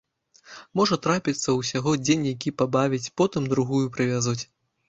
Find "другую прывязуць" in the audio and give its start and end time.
3.53-4.41